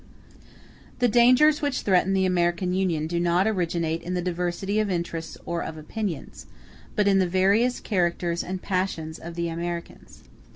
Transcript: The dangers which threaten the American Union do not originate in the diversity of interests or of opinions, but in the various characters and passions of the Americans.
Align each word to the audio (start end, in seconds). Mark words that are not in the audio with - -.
The 0.97 1.07
dangers 1.07 1.61
which 1.61 1.81
threaten 1.83 2.13
the 2.13 2.25
American 2.25 2.73
Union 2.73 3.05
do 3.05 3.19
not 3.19 3.45
originate 3.45 4.01
in 4.01 4.15
the 4.15 4.21
diversity 4.23 4.79
of 4.79 4.89
interests 4.89 5.37
or 5.45 5.61
of 5.63 5.77
opinions, 5.77 6.47
but 6.95 7.07
in 7.07 7.19
the 7.19 7.27
various 7.27 7.79
characters 7.79 8.43
and 8.43 8.63
passions 8.63 9.19
of 9.19 9.35
the 9.35 9.47
Americans. 9.47 10.23